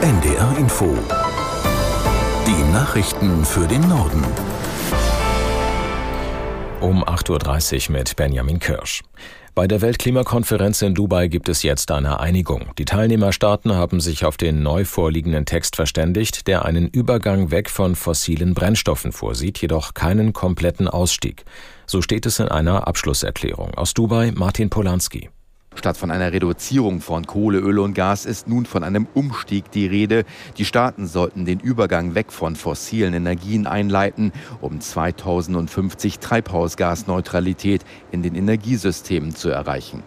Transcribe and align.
NDR 0.00 0.56
Info. 0.56 0.96
Die 2.46 2.72
Nachrichten 2.72 3.44
für 3.44 3.66
den 3.66 3.80
Norden. 3.88 4.22
Um 6.80 7.02
8.30 7.02 7.90
Uhr 7.90 7.96
mit 7.96 8.14
Benjamin 8.14 8.60
Kirsch. 8.60 9.02
Bei 9.56 9.66
der 9.66 9.80
Weltklimakonferenz 9.80 10.82
in 10.82 10.94
Dubai 10.94 11.26
gibt 11.26 11.48
es 11.48 11.64
jetzt 11.64 11.90
eine 11.90 12.20
Einigung. 12.20 12.70
Die 12.78 12.84
Teilnehmerstaaten 12.84 13.74
haben 13.74 13.98
sich 13.98 14.24
auf 14.24 14.36
den 14.36 14.62
neu 14.62 14.84
vorliegenden 14.84 15.46
Text 15.46 15.74
verständigt, 15.74 16.46
der 16.46 16.64
einen 16.64 16.86
Übergang 16.86 17.50
weg 17.50 17.68
von 17.68 17.96
fossilen 17.96 18.54
Brennstoffen 18.54 19.10
vorsieht, 19.10 19.58
jedoch 19.58 19.94
keinen 19.94 20.32
kompletten 20.32 20.86
Ausstieg. 20.86 21.44
So 21.86 22.02
steht 22.02 22.24
es 22.24 22.38
in 22.38 22.46
einer 22.46 22.86
Abschlusserklärung. 22.86 23.74
Aus 23.74 23.94
Dubai 23.94 24.30
Martin 24.30 24.70
Polanski. 24.70 25.28
Statt 25.78 25.96
von 25.96 26.10
einer 26.10 26.32
Reduzierung 26.32 27.00
von 27.00 27.24
Kohle, 27.24 27.60
Öl 27.60 27.78
und 27.78 27.94
Gas 27.94 28.26
ist 28.26 28.48
nun 28.48 28.66
von 28.66 28.82
einem 28.82 29.06
Umstieg 29.14 29.70
die 29.70 29.86
Rede. 29.86 30.24
Die 30.56 30.64
Staaten 30.64 31.06
sollten 31.06 31.44
den 31.44 31.60
Übergang 31.60 32.16
weg 32.16 32.32
von 32.32 32.56
fossilen 32.56 33.14
Energien 33.14 33.68
einleiten, 33.68 34.32
um 34.60 34.80
2050 34.80 36.18
Treibhausgasneutralität 36.18 37.84
in 38.10 38.24
den 38.24 38.34
Energiesystemen 38.34 39.36
zu 39.36 39.50
erreichen. 39.50 40.02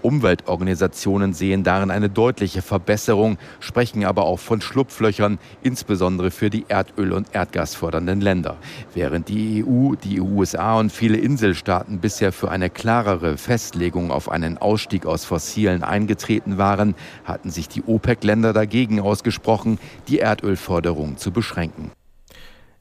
Umweltorganisationen 0.00 1.32
sehen 1.32 1.64
darin 1.64 1.90
eine 1.90 2.08
deutliche 2.08 2.62
Verbesserung, 2.62 3.36
sprechen 3.58 4.04
aber 4.04 4.26
auch 4.26 4.38
von 4.38 4.60
Schlupflöchern, 4.60 5.40
insbesondere 5.60 6.30
für 6.30 6.50
die 6.50 6.66
Erdöl- 6.68 7.12
und 7.12 7.34
Erdgasfördernden 7.34 8.20
Länder. 8.20 8.58
Während 8.94 9.28
die 9.28 9.64
EU, 9.66 9.96
die 9.96 10.20
USA 10.20 10.78
und 10.78 10.92
viele 10.92 11.16
Inselstaaten 11.16 11.98
bisher 11.98 12.30
für 12.30 12.52
eine 12.52 12.70
klarere 12.70 13.36
Festlegung 13.36 14.12
auf 14.12 14.30
einen 14.30 14.58
Ausstieg 14.58 15.04
aus 15.04 15.15
aus 15.16 15.24
Fossilen 15.24 15.82
eingetreten 15.82 16.58
waren, 16.58 16.94
hatten 17.24 17.50
sich 17.50 17.68
die 17.68 17.82
OPEC-Länder 17.82 18.52
dagegen 18.52 19.00
ausgesprochen, 19.00 19.78
die 20.08 20.18
Erdölförderung 20.18 21.16
zu 21.16 21.30
beschränken. 21.30 21.90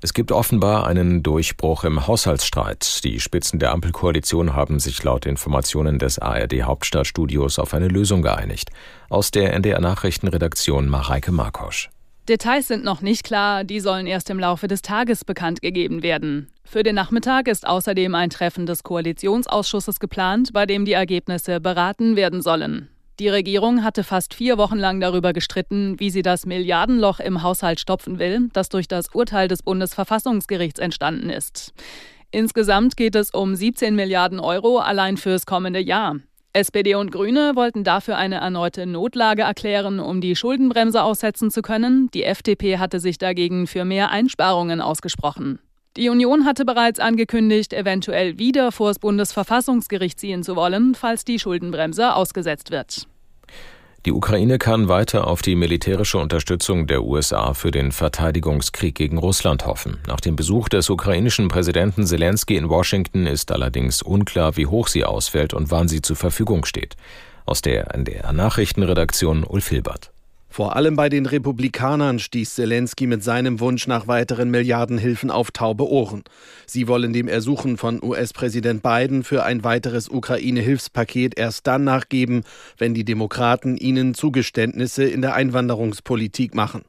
Es 0.02 0.14
gibt 0.14 0.34
offenbar 0.34 0.86
einen 0.86 1.24
Durchbruch 1.24 1.86
im 1.86 2.06
Haushaltsstreit. 2.08 3.06
Die 3.06 3.22
Spitzen 3.22 3.60
der 3.60 3.72
Ampelkoalition 3.72 4.54
haben 4.54 4.82
sich 4.82 5.02
laut 5.02 5.26
Informationen 5.26 5.98
des 5.98 6.20
ARD 6.20 6.64
Hauptstadtstudios 6.64 7.58
auf 7.58 7.74
eine 7.74 7.88
Lösung 7.88 8.22
geeinigt. 8.22 8.70
Aus 9.10 9.32
der 9.32 9.54
NDR 9.54 9.80
Nachrichtenredaktion 9.80 10.90
Mareike 10.90 11.32
Markosch. 11.32 11.90
Details 12.28 12.68
sind 12.68 12.84
noch 12.84 13.02
nicht 13.02 13.24
klar, 13.24 13.64
die 13.64 13.80
sollen 13.80 14.08
erst 14.08 14.32
im 14.32 14.40
Laufe 14.40 14.68
des 14.68 14.82
Tages 14.82 15.24
bekannt 15.24 15.62
gegeben 15.62 16.02
werden. 16.02 16.48
Für 16.64 16.82
den 16.82 16.96
Nachmittag 16.96 17.48
ist 17.48 17.68
außerdem 17.68 18.16
ein 18.16 18.32
Treffen 18.32 18.66
des 18.66 18.82
Koalitionsausschusses 18.82 20.00
geplant, 20.00 20.52
bei 20.52 20.66
dem 20.66 20.86
die 20.86 20.94
Ergebnisse 20.94 21.60
beraten 21.60 22.16
werden 22.16 22.42
sollen. 22.42 22.90
Die 23.20 23.30
Regierung 23.30 23.84
hatte 23.84 24.04
fast 24.04 24.34
vier 24.34 24.58
Wochen 24.58 24.78
lang 24.78 25.00
darüber 25.00 25.34
gestritten, 25.34 26.00
wie 26.00 26.10
sie 26.10 26.24
das 26.24 26.48
Milliardenloch 26.48 27.20
im 27.20 27.44
Haushalt 27.44 27.80
stopfen 27.80 28.18
will, 28.18 28.50
das 28.54 28.70
durch 28.70 28.88
das 28.88 29.14
Urteil 29.14 29.48
des 29.48 29.62
Bundesverfassungsgerichts 29.62 30.80
entstanden 30.80 31.30
ist. 31.30 31.74
Insgesamt 32.32 32.98
geht 32.98 33.16
es 33.16 33.30
um 33.30 33.56
17 33.56 33.96
Milliarden 33.96 34.40
Euro 34.40 34.80
allein 34.80 35.18
fürs 35.18 35.46
kommende 35.46 35.80
Jahr. 35.80 36.16
SPD 36.56 36.96
und 36.96 37.12
Grüne 37.12 37.52
wollten 37.56 37.84
dafür 37.84 38.16
eine 38.18 38.36
erneute 38.36 38.86
Notlage 38.86 39.42
erklären, 39.42 40.00
um 40.00 40.22
die 40.22 40.38
Schuldenbremse 40.38 41.04
aussetzen 41.04 41.52
zu 41.52 41.62
können. 41.62 42.10
Die 42.14 42.24
FDP 42.24 42.78
hatte 42.78 43.02
sich 43.02 43.18
dagegen 43.18 43.68
für 43.68 43.84
mehr 43.84 44.10
Einsparungen 44.10 44.80
ausgesprochen. 44.80 45.60
Die 45.98 46.08
Union 46.08 46.46
hatte 46.46 46.64
bereits 46.64 47.00
angekündigt, 47.00 47.74
eventuell 47.74 48.40
wieder 48.40 48.72
vor 48.72 48.88
das 48.88 49.00
Bundesverfassungsgericht 49.00 50.18
ziehen 50.18 50.44
zu 50.44 50.56
wollen, 50.56 50.96
falls 50.96 51.26
die 51.26 51.40
Schuldenbremse 51.40 52.16
ausgesetzt 52.16 52.72
wird. 52.72 53.06
Die 54.06 54.12
Ukraine 54.12 54.60
kann 54.60 54.88
weiter 54.88 55.26
auf 55.26 55.42
die 55.42 55.56
militärische 55.56 56.20
Unterstützung 56.20 56.86
der 56.86 57.04
USA 57.04 57.56
für 57.56 57.72
den 57.72 57.92
Verteidigungskrieg 57.92 58.94
gegen 58.94 59.18
Russland 59.18 59.66
hoffen. 59.66 59.98
Nach 60.08 60.20
dem 60.20 60.36
Besuch 60.36 60.70
des 60.70 60.92
ukrainischen 60.92 61.48
Präsidenten 61.48 62.06
Zelensky 62.06 62.56
in 62.56 62.70
Washington 62.70 63.26
ist 63.26 63.52
allerdings 63.52 64.04
unklar, 64.04 64.58
wie 64.58 64.68
hoch 64.68 64.90
sie 64.90 65.06
ausfällt 65.06 65.56
und 65.56 65.72
wann 65.72 65.88
sie 65.88 66.02
zur 66.02 66.18
Verfügung 66.18 66.66
steht. 66.66 66.96
Aus 67.48 67.64
der 67.64 67.96
NDR 67.96 68.32
Nachrichtenredaktion 68.32 69.44
Ulf 69.44 69.70
Hilbert. 69.70 70.15
Vor 70.56 70.78
allem 70.78 70.96
bei 70.96 71.10
den 71.10 71.26
Republikanern 71.26 72.18
stieß 72.18 72.56
Zelensky 72.56 73.08
mit 73.08 73.22
seinem 73.22 73.60
Wunsch 73.60 73.88
nach 73.88 74.08
weiteren 74.08 74.50
Milliardenhilfen 74.50 75.30
auf 75.30 75.52
taube 75.52 75.86
Ohren. 75.86 76.24
Sie 76.66 76.88
wollen 76.88 77.12
dem 77.12 77.28
Ersuchen 77.28 77.76
von 77.76 78.02
US-Präsident 78.02 78.82
Biden 78.82 79.26
für 79.26 79.44
ein 79.44 79.66
weiteres 79.66 80.08
Ukraine-Hilfspaket 80.08 81.38
erst 81.38 81.68
dann 81.68 81.84
nachgeben, 81.84 82.46
wenn 82.78 82.94
die 82.94 83.04
Demokraten 83.04 83.76
ihnen 83.76 84.14
Zugeständnisse 84.14 85.04
in 85.04 85.22
der 85.22 85.34
Einwanderungspolitik 85.34 86.56
machen. 86.56 86.84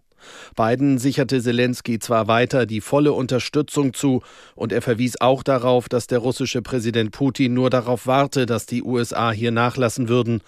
Biden 0.55 0.99
sicherte 0.99 1.43
Zelensky 1.43 1.99
zwar 1.99 2.29
weiter 2.29 2.67
die 2.67 2.81
volle 2.81 3.15
Unterstützung 3.15 3.95
zu, 3.95 4.23
und 4.55 4.73
er 4.73 4.81
verwies 4.81 5.21
auch 5.21 5.43
darauf, 5.43 5.89
dass 5.89 6.07
der 6.07 6.21
russische 6.21 6.63
Präsident 6.63 7.11
Putin 7.11 7.55
nur 7.55 7.69
darauf 7.71 8.07
warte, 8.07 8.47
dass 8.47 8.67
die 8.67 8.85
USA 8.85 9.33
hier 9.33 9.51
nachlassen 9.51 10.09
würden. 10.09 10.41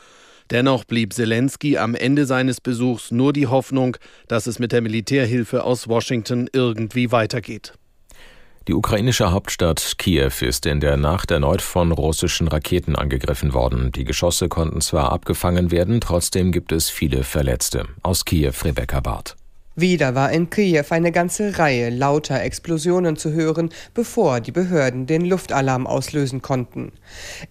Dennoch 0.50 0.84
blieb 0.84 1.12
Zelensky 1.12 1.76
am 1.76 1.94
Ende 1.94 2.26
seines 2.26 2.60
Besuchs 2.60 3.10
nur 3.10 3.32
die 3.32 3.46
Hoffnung, 3.46 3.96
dass 4.28 4.46
es 4.46 4.58
mit 4.58 4.72
der 4.72 4.80
Militärhilfe 4.80 5.64
aus 5.64 5.88
Washington 5.88 6.48
irgendwie 6.52 7.12
weitergeht. 7.12 7.74
Die 8.68 8.74
ukrainische 8.74 9.32
Hauptstadt 9.32 9.94
Kiew 9.96 10.30
ist 10.42 10.66
in 10.66 10.80
der 10.80 10.98
Nacht 10.98 11.30
erneut 11.30 11.62
von 11.62 11.90
russischen 11.90 12.48
Raketen 12.48 12.96
angegriffen 12.96 13.54
worden. 13.54 13.92
Die 13.92 14.04
Geschosse 14.04 14.50
konnten 14.50 14.82
zwar 14.82 15.10
abgefangen 15.10 15.70
werden, 15.70 16.02
trotzdem 16.02 16.52
gibt 16.52 16.72
es 16.72 16.90
viele 16.90 17.24
Verletzte. 17.24 17.86
Aus 18.02 18.26
Kiew 18.26 18.52
Rebecca 18.62 19.00
Barth. 19.00 19.37
Wieder 19.80 20.16
war 20.16 20.32
in 20.32 20.50
Kiew 20.50 20.86
eine 20.90 21.12
ganze 21.12 21.56
Reihe 21.56 21.90
lauter 21.90 22.42
Explosionen 22.42 23.14
zu 23.14 23.30
hören, 23.30 23.68
bevor 23.94 24.40
die 24.40 24.50
Behörden 24.50 25.06
den 25.06 25.24
Luftalarm 25.24 25.86
auslösen 25.86 26.42
konnten. 26.42 26.90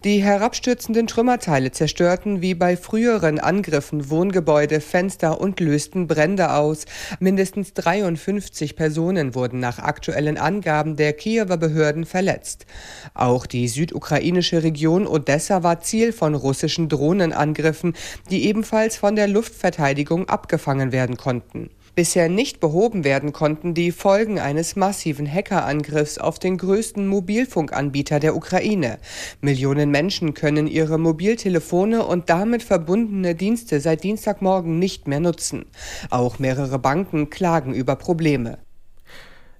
Die 0.04 0.22
herabstürzenden 0.22 1.08
Trümmerteile 1.08 1.72
zerstörten 1.72 2.42
wie 2.42 2.54
bei 2.54 2.76
früheren 2.76 3.40
Angriffen 3.40 4.10
Wohngebäude, 4.10 4.82
Fenster 4.82 5.40
und 5.40 5.62
lösten 5.62 6.08
Brände 6.08 6.52
aus. 6.52 6.84
Mindestens 7.22 7.74
53 7.76 8.76
Personen 8.76 9.34
wurden 9.34 9.62
nach 9.62 9.80
aktuellen 9.80 10.38
Angaben 10.38 10.98
der 10.98 11.14
Kiewer 11.14 11.56
Behörden 11.56 12.06
verletzt. 12.06 12.66
Auch 13.14 13.46
die 13.46 13.70
südukrainische 13.70 14.64
Region 14.64 15.08
Odessa 15.08 15.64
war 15.64 15.80
Ziel 15.80 16.12
von 16.12 16.36
russischen 16.36 16.90
Drohnenangriffen, 16.90 17.94
die 18.30 18.48
ebenfalls 18.48 18.98
von 18.98 19.16
der 19.16 19.30
Luftverteidigung 19.30 20.28
abgefangen 20.28 20.92
werden 20.92 21.16
konnten. 21.16 21.70
Bisher 21.98 22.30
nicht 22.30 22.60
behoben 22.60 23.04
werden 23.04 23.34
konnten 23.34 23.74
die 23.74 23.92
Folgen 23.92 24.38
eines 24.38 24.76
massiven 24.76 25.26
Hackerangriffs 25.26 26.20
auf 26.20 26.38
den 26.38 26.60
größten 26.60 27.08
Mobilfunkanbieter 27.08 28.20
der 28.20 28.36
Ukraine. 28.36 29.00
Millionen 29.42 29.90
Menschen 29.90 30.36
können 30.36 30.68
ihre 30.68 31.00
Mobiltelefone 31.00 32.06
und 32.06 32.30
damit 32.30 32.62
verbundene 32.62 33.34
Dienste 33.34 33.80
seit 33.80 34.04
Dienstagmorgen 34.04 34.78
nicht 34.78 35.08
mehr 35.08 35.20
nutzen. 35.20 35.66
Auch 36.12 36.38
mehrere 36.38 36.78
Banken 36.78 37.32
klagen 37.32 37.74
über 37.74 37.96
Probleme. 37.96 38.60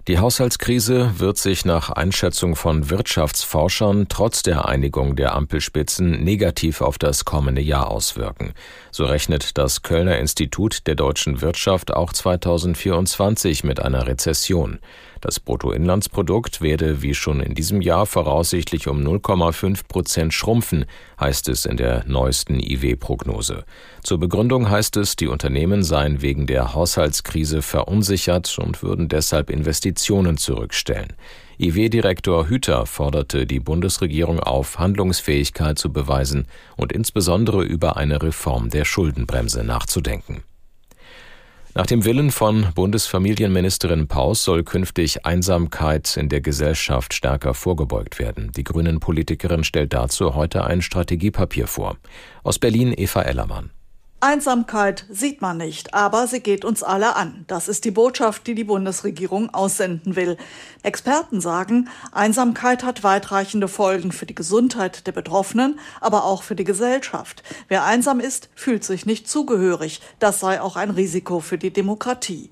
Die 0.08 0.18
Haushaltskrise 0.18 1.18
wird 1.18 1.36
sich 1.36 1.66
nach 1.66 1.90
Einschätzung 1.90 2.56
von 2.56 2.88
Wirtschaftsforschern 2.88 4.06
trotz 4.08 4.42
der 4.42 4.66
Einigung 4.66 5.16
der 5.16 5.34
Ampelspitzen 5.34 6.24
negativ 6.24 6.80
auf 6.80 6.96
das 6.96 7.26
kommende 7.26 7.60
Jahr 7.60 7.90
auswirken. 7.90 8.54
So 8.90 9.04
rechnet 9.04 9.58
das 9.58 9.82
Kölner 9.82 10.18
Institut 10.18 10.86
der 10.86 10.94
deutschen 10.94 11.42
Wirtschaft 11.42 11.92
auch 11.92 12.10
2024 12.10 13.64
mit 13.64 13.80
einer 13.80 14.06
Rezession. 14.06 14.78
Das 15.20 15.40
Bruttoinlandsprodukt 15.40 16.60
werde 16.60 17.02
wie 17.02 17.14
schon 17.14 17.40
in 17.40 17.54
diesem 17.54 17.80
Jahr 17.80 18.06
voraussichtlich 18.06 18.86
um 18.88 19.00
0,5 19.00 19.88
Prozent 19.88 20.32
schrumpfen, 20.32 20.84
heißt 21.20 21.48
es 21.48 21.66
in 21.66 21.76
der 21.76 22.04
neuesten 22.06 22.60
IW-Prognose. 22.60 23.64
Zur 24.02 24.18
Begründung 24.18 24.70
heißt 24.70 24.96
es, 24.96 25.16
die 25.16 25.26
Unternehmen 25.26 25.82
seien 25.82 26.22
wegen 26.22 26.46
der 26.46 26.74
Haushaltskrise 26.74 27.62
verunsichert 27.62 28.58
und 28.58 28.82
würden 28.82 29.08
deshalb 29.08 29.50
Investitionen 29.50 30.36
zurückstellen. 30.36 31.14
IW-Direktor 31.58 32.48
Hüter 32.48 32.86
forderte 32.86 33.44
die 33.44 33.58
Bundesregierung 33.58 34.38
auf, 34.38 34.78
Handlungsfähigkeit 34.78 35.76
zu 35.76 35.92
beweisen 35.92 36.46
und 36.76 36.92
insbesondere 36.92 37.64
über 37.64 37.96
eine 37.96 38.22
Reform 38.22 38.70
der 38.70 38.84
Schuldenbremse 38.84 39.64
nachzudenken. 39.64 40.44
Nach 41.78 41.86
dem 41.86 42.04
Willen 42.04 42.32
von 42.32 42.66
Bundesfamilienministerin 42.74 44.08
Paus 44.08 44.42
soll 44.42 44.64
künftig 44.64 45.24
Einsamkeit 45.24 46.16
in 46.16 46.28
der 46.28 46.40
Gesellschaft 46.40 47.14
stärker 47.14 47.54
vorgebeugt 47.54 48.18
werden. 48.18 48.50
Die 48.50 48.64
Grünen-Politikerin 48.64 49.62
stellt 49.62 49.92
dazu 49.92 50.34
heute 50.34 50.64
ein 50.64 50.82
Strategiepapier 50.82 51.68
vor. 51.68 51.96
Aus 52.42 52.58
Berlin 52.58 52.92
Eva 52.96 53.22
Ellermann. 53.22 53.70
Einsamkeit 54.20 55.06
sieht 55.08 55.42
man 55.42 55.58
nicht, 55.58 55.94
aber 55.94 56.26
sie 56.26 56.40
geht 56.40 56.64
uns 56.64 56.82
alle 56.82 57.14
an. 57.14 57.44
Das 57.46 57.68
ist 57.68 57.84
die 57.84 57.92
Botschaft, 57.92 58.48
die 58.48 58.56
die 58.56 58.64
Bundesregierung 58.64 59.54
aussenden 59.54 60.16
will. 60.16 60.36
Experten 60.82 61.40
sagen, 61.40 61.88
Einsamkeit 62.10 62.82
hat 62.82 63.04
weitreichende 63.04 63.68
Folgen 63.68 64.10
für 64.10 64.26
die 64.26 64.34
Gesundheit 64.34 65.06
der 65.06 65.12
Betroffenen, 65.12 65.78
aber 66.00 66.24
auch 66.24 66.42
für 66.42 66.56
die 66.56 66.64
Gesellschaft. 66.64 67.44
Wer 67.68 67.84
einsam 67.84 68.18
ist, 68.18 68.48
fühlt 68.56 68.82
sich 68.82 69.06
nicht 69.06 69.28
zugehörig. 69.28 70.00
Das 70.18 70.40
sei 70.40 70.60
auch 70.60 70.74
ein 70.74 70.90
Risiko 70.90 71.38
für 71.38 71.56
die 71.56 71.72
Demokratie. 71.72 72.50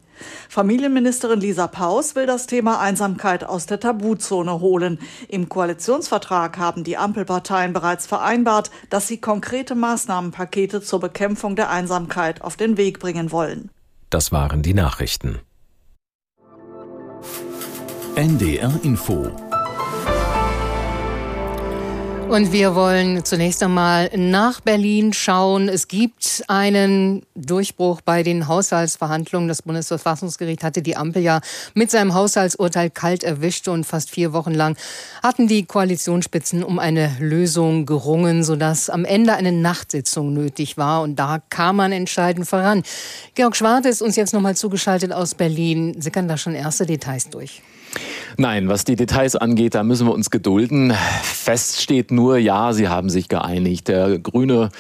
Familienministerin 0.49 1.41
Lisa 1.41 1.67
Paus 1.67 2.15
will 2.15 2.27
das 2.27 2.47
Thema 2.47 2.81
Einsamkeit 2.81 3.45
aus 3.45 3.67
der 3.67 3.81
Tabuzone 3.81 4.61
holen. 4.61 4.99
Im 5.29 5.49
Koalitionsvertrag 5.49 6.59
haben 6.59 6.85
die 6.85 6.97
Ampelparteien 6.97 7.73
bereits 7.73 8.07
vereinbart, 8.07 8.71
dass 8.91 9.09
sie 9.09 9.19
konkrete 9.19 9.75
Maßnahmenpakete 9.75 10.81
zur 10.83 11.01
Bekämpfung 11.01 11.57
der 11.57 11.71
Einsamkeit 11.71 12.43
auf 12.43 12.57
den 12.57 12.77
Weg 12.77 13.01
bringen 13.01 13.33
wollen. 13.33 13.71
Das 14.11 14.33
waren 14.33 14.63
die 14.63 14.75
Nachrichten. 14.75 15.41
NDR 18.15 18.73
Info 18.83 19.31
und 22.29 22.53
wir 22.53 22.75
wollen 22.75 23.25
zunächst 23.25 23.63
einmal 23.63 24.11
nach 24.17 24.61
Berlin 24.61 25.13
schauen. 25.13 25.69
Es 25.69 25.87
gibt 25.87 26.45
einen 26.49 27.23
Durchbruch 27.35 28.01
bei 28.01 28.23
den 28.23 28.49
Haushaltsverhandlungen. 28.49 29.49
Das 29.49 29.63
Bundesverfassungsgericht 29.63 30.65
hatte 30.65 30.83
die 30.83 30.97
Ampel 30.97 31.23
ja 31.23 31.41
mit 31.75 31.91
seinem 31.91 32.15
Haushaltsurteil 32.15 32.91
kalt 32.91 33.23
erwischt 33.23 33.69
und 33.69 33.85
fast 33.85 34.11
vier 34.11 34.33
Wochen 34.33 34.53
lang 34.53 34.77
hatten 35.23 35.47
die 35.47 35.65
Koalitionsspitzen 35.65 36.65
um 36.65 36.79
eine 36.79 37.17
Lösung 37.21 37.87
gerungen, 37.87 38.43
sodass 38.43 38.91
am 38.91 39.05
Ende 39.05 39.35
eine 39.35 39.53
Nachtsitzung 39.53 40.33
nötig 40.33 40.77
war. 40.77 41.03
Und 41.03 41.17
da 41.17 41.41
kam 41.49 41.77
man 41.77 41.93
entscheidend 41.93 42.49
voran. 42.49 42.83
Georg 43.35 43.57
Schwarte 43.57 43.89
ist 43.89 44.03
uns 44.03 44.17
jetzt 44.17 44.35
nochmal 44.35 44.57
zugeschaltet 44.57 45.13
aus 45.13 45.35
Berlin. 45.35 46.01
Sickern 46.01 46.29
da 46.29 46.37
schon 46.37 46.55
erste 46.55 46.87
Details 46.87 47.31
durch? 47.31 47.63
Nein, 48.37 48.69
was 48.69 48.85
die 48.85 48.97
Details 48.97 49.37
angeht, 49.37 49.75
da 49.75 49.83
müssen 49.83 50.07
wir 50.07 50.13
uns 50.13 50.31
gedulden. 50.31 50.93
Fest 51.23 51.81
steht 51.81 52.11
nur, 52.11 52.39
ja, 52.39 52.73
sie 52.73 52.89
haben 52.89 53.09
sich 53.09 53.29
geeinigt. 53.29 53.89
Der 53.89 54.19
grüne 54.19 54.71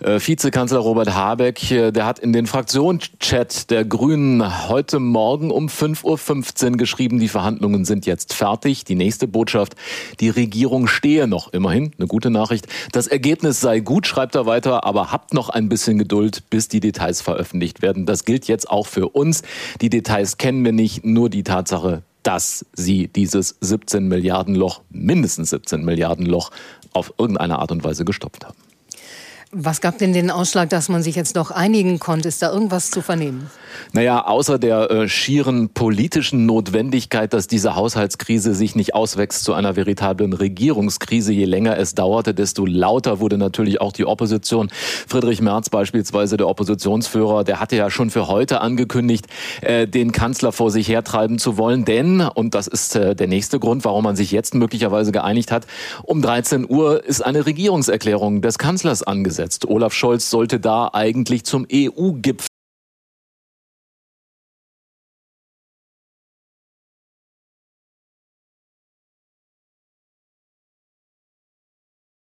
äh, 0.00 0.20
Vizekanzler 0.20 0.78
Robert 0.78 1.14
Habeck, 1.14 1.70
äh, 1.70 1.90
der 1.90 2.06
hat 2.06 2.18
in 2.18 2.32
den 2.32 2.46
Fraktionschat 2.46 3.70
der 3.70 3.84
Grünen 3.84 4.68
heute 4.68 5.00
Morgen 5.00 5.50
um 5.50 5.66
5.15 5.66 6.72
Uhr 6.72 6.76
geschrieben, 6.76 7.18
die 7.18 7.28
Verhandlungen 7.28 7.84
sind 7.84 8.06
jetzt 8.06 8.34
fertig. 8.34 8.84
Die 8.84 8.94
nächste 8.94 9.26
Botschaft, 9.26 9.74
die 10.20 10.28
Regierung 10.28 10.86
stehe 10.86 11.26
noch 11.26 11.52
immerhin, 11.52 11.92
eine 11.98 12.06
gute 12.06 12.30
Nachricht. 12.30 12.66
Das 12.92 13.06
Ergebnis 13.06 13.60
sei 13.60 13.80
gut, 13.80 14.06
schreibt 14.06 14.34
er 14.34 14.46
weiter, 14.46 14.84
aber 14.84 15.10
habt 15.10 15.34
noch 15.34 15.48
ein 15.48 15.68
bisschen 15.68 15.98
Geduld, 15.98 16.48
bis 16.50 16.68
die 16.68 16.80
Details 16.80 17.20
veröffentlicht 17.22 17.82
werden. 17.82 18.06
Das 18.06 18.24
gilt 18.24 18.46
jetzt 18.46 18.70
auch 18.70 18.86
für 18.86 19.08
uns. 19.08 19.42
Die 19.80 19.90
Details 19.90 20.36
kennen 20.38 20.64
wir 20.64 20.72
nicht, 20.72 21.04
nur 21.04 21.30
die 21.30 21.42
Tatsache, 21.42 22.02
dass 22.22 22.66
sie 22.72 23.08
dieses 23.08 23.56
17 23.60 24.06
Milliarden 24.06 24.54
Loch, 24.54 24.82
mindestens 24.90 25.50
17 25.50 25.84
Milliarden 25.84 26.26
Loch, 26.26 26.50
auf 26.92 27.14
irgendeine 27.18 27.58
Art 27.58 27.72
und 27.72 27.84
Weise 27.84 28.04
gestopft 28.04 28.44
haben. 28.44 28.56
Was 29.52 29.80
gab 29.80 29.98
denn 29.98 30.12
den 30.12 30.30
Ausschlag, 30.30 30.70
dass 30.70 30.88
man 30.88 31.02
sich 31.02 31.16
jetzt 31.16 31.36
doch 31.36 31.50
einigen 31.50 31.98
konnte? 31.98 32.28
Ist 32.28 32.42
da 32.42 32.52
irgendwas 32.52 32.90
zu 32.90 33.02
vernehmen? 33.02 33.50
Naja, 33.92 34.26
außer 34.26 34.58
der 34.58 34.90
äh, 34.90 35.08
schieren 35.08 35.70
politischen 35.70 36.46
Notwendigkeit, 36.46 37.32
dass 37.32 37.46
diese 37.46 37.74
Haushaltskrise 37.74 38.54
sich 38.54 38.76
nicht 38.76 38.94
auswächst 38.94 39.44
zu 39.44 39.54
einer 39.54 39.76
veritablen 39.76 40.32
Regierungskrise, 40.32 41.32
je 41.32 41.44
länger 41.44 41.78
es 41.78 41.94
dauerte, 41.94 42.34
desto 42.34 42.66
lauter 42.66 43.20
wurde 43.20 43.38
natürlich 43.38 43.80
auch 43.80 43.92
die 43.92 44.04
Opposition. 44.04 44.68
Friedrich 45.08 45.40
Merz 45.40 45.70
beispielsweise, 45.70 46.36
der 46.36 46.48
Oppositionsführer, 46.48 47.44
der 47.44 47.60
hatte 47.60 47.76
ja 47.76 47.90
schon 47.90 48.10
für 48.10 48.28
heute 48.28 48.60
angekündigt, 48.60 49.26
äh, 49.62 49.86
den 49.86 50.12
Kanzler 50.12 50.52
vor 50.52 50.70
sich 50.70 50.88
hertreiben 50.88 51.38
zu 51.38 51.56
wollen. 51.56 51.84
Denn, 51.84 52.20
und 52.20 52.54
das 52.54 52.66
ist 52.66 52.96
äh, 52.96 53.14
der 53.14 53.28
nächste 53.28 53.58
Grund, 53.58 53.84
warum 53.84 54.04
man 54.04 54.16
sich 54.16 54.30
jetzt 54.30 54.54
möglicherweise 54.54 55.12
geeinigt 55.12 55.52
hat, 55.52 55.66
um 56.02 56.22
13 56.22 56.68
Uhr 56.68 57.04
ist 57.04 57.24
eine 57.24 57.46
Regierungserklärung 57.46 58.42
des 58.42 58.58
Kanzlers 58.58 59.02
angesetzt. 59.02 59.66
Olaf 59.66 59.92
Scholz 59.92 60.30
sollte 60.30 60.60
da 60.60 60.90
eigentlich 60.92 61.44
zum 61.44 61.66
EU-Gipfel 61.72 62.49